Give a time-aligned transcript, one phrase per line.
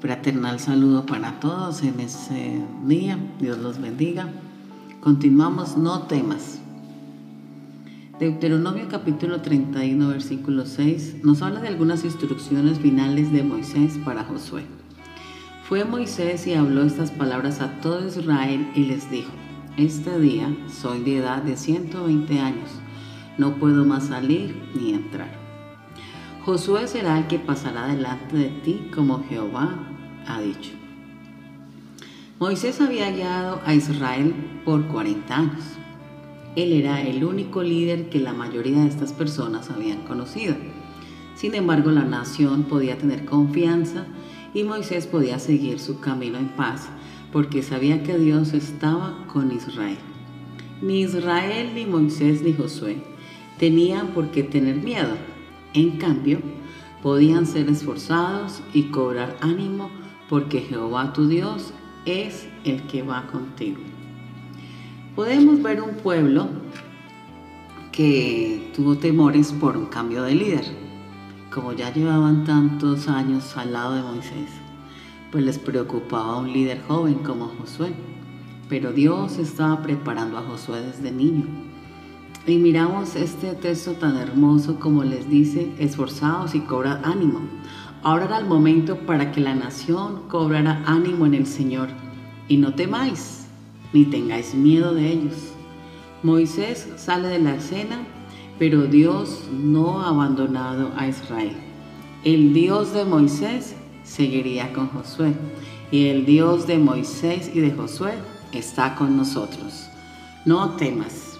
[0.00, 3.18] Fraternal saludo para todos en ese día.
[3.40, 4.28] Dios los bendiga.
[5.00, 6.60] Continuamos, no temas.
[8.20, 14.66] Deuteronomio capítulo 31, versículo 6 nos habla de algunas instrucciones finales de Moisés para Josué.
[15.68, 19.32] Fue Moisés y habló estas palabras a todo Israel y les dijo,
[19.76, 20.48] este día
[20.80, 22.70] soy de edad de 120 años,
[23.36, 25.37] no puedo más salir ni entrar.
[26.48, 29.86] Josué será el que pasará delante de ti como Jehová
[30.26, 30.70] ha dicho.
[32.38, 35.62] Moisés había guiado a Israel por 40 años.
[36.56, 40.56] Él era el único líder que la mayoría de estas personas habían conocido.
[41.34, 44.06] Sin embargo, la nación podía tener confianza
[44.54, 46.88] y Moisés podía seguir su camino en paz
[47.30, 49.98] porque sabía que Dios estaba con Israel.
[50.80, 53.02] Ni Israel, ni Moisés, ni Josué
[53.58, 55.14] tenían por qué tener miedo
[55.78, 56.40] en cambio,
[57.02, 59.90] podían ser esforzados y cobrar ánimo
[60.28, 61.72] porque Jehová tu Dios
[62.04, 63.80] es el que va contigo.
[65.14, 66.48] Podemos ver un pueblo
[67.92, 70.64] que tuvo temores por un cambio de líder.
[71.52, 74.50] Como ya llevaban tantos años al lado de Moisés,
[75.32, 77.92] pues les preocupaba un líder joven como Josué.
[78.68, 81.67] Pero Dios estaba preparando a Josué desde niño
[82.50, 87.40] y miramos este texto tan hermoso como les dice, esforzados y cobrad ánimo.
[88.02, 91.88] Ahora era el momento para que la nación cobrara ánimo en el Señor.
[92.48, 93.46] Y no temáis,
[93.92, 95.34] ni tengáis miedo de ellos.
[96.22, 97.98] Moisés sale de la escena,
[98.58, 101.56] pero Dios no ha abandonado a Israel.
[102.24, 105.34] El Dios de Moisés seguiría con Josué.
[105.90, 108.14] Y el Dios de Moisés y de Josué
[108.52, 109.88] está con nosotros.
[110.44, 111.37] No temas.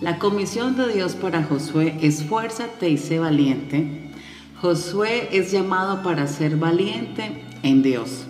[0.00, 4.12] La comisión de Dios para Josué, esfuérzate y sé valiente.
[4.60, 8.24] Josué es llamado para ser valiente en Dios.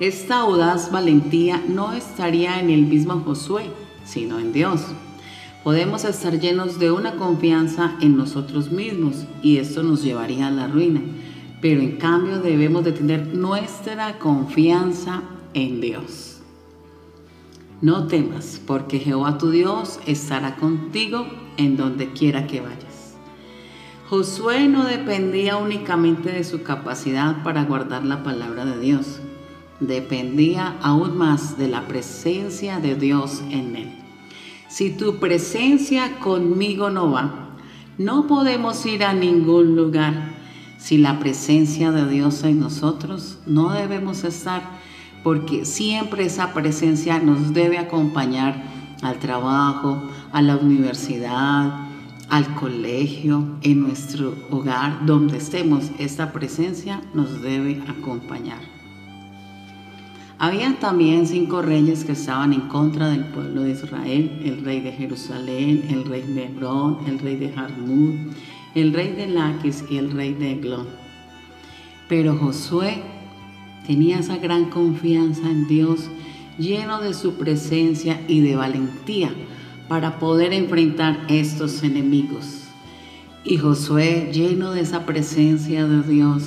[0.00, 3.64] Esta audaz valentía no estaría en el mismo Josué,
[4.06, 4.80] sino en Dios.
[5.62, 10.68] Podemos estar llenos de una confianza en nosotros mismos y esto nos llevaría a la
[10.68, 11.02] ruina,
[11.60, 15.20] pero en cambio debemos de tener nuestra confianza
[15.52, 16.39] en Dios.
[17.82, 21.26] No temas, porque Jehová tu Dios estará contigo
[21.56, 23.16] en donde quiera que vayas.
[24.10, 29.20] Josué no dependía únicamente de su capacidad para guardar la palabra de Dios,
[29.80, 33.98] dependía aún más de la presencia de Dios en él.
[34.68, 37.56] Si tu presencia conmigo no va,
[37.96, 40.34] no podemos ir a ningún lugar.
[40.78, 44.62] Si la presencia de Dios en nosotros, no debemos estar
[45.22, 48.62] porque siempre esa presencia nos debe acompañar
[49.02, 51.88] al trabajo, a la universidad,
[52.28, 58.60] al colegio, en nuestro hogar, donde estemos, esta presencia nos debe acompañar.
[60.38, 64.92] Había también cinco reyes que estaban en contra del pueblo de Israel, el rey de
[64.92, 68.14] Jerusalén, el rey de Hebrón, el rey de Jarmud,
[68.74, 70.86] el rey de Laquis y el rey de Eglón.
[72.08, 73.02] Pero Josué
[73.90, 76.02] Tenía esa gran confianza en Dios,
[76.60, 79.34] lleno de su presencia y de valentía
[79.88, 82.68] para poder enfrentar estos enemigos.
[83.42, 86.44] Y Josué, lleno de esa presencia de Dios,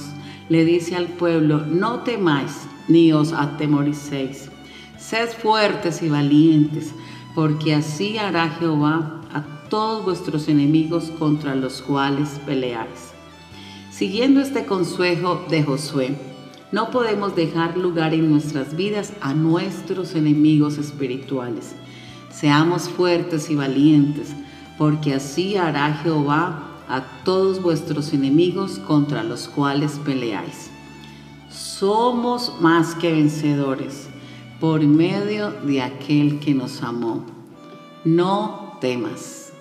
[0.47, 4.49] le dice al pueblo, no temáis ni os atemoricéis,
[4.97, 6.93] sed fuertes y valientes,
[7.35, 13.11] porque así hará Jehová a todos vuestros enemigos contra los cuales peleáis.
[13.91, 16.32] Siguiendo este consejo de Josué,
[16.73, 21.75] no podemos dejar lugar en nuestras vidas a nuestros enemigos espirituales.
[22.31, 24.33] Seamos fuertes y valientes,
[24.79, 30.71] porque así hará Jehová a todos vuestros enemigos contra los cuales peleáis.
[31.51, 34.07] Somos más que vencedores
[34.59, 37.23] por medio de aquel que nos amó.
[38.03, 39.52] No temas.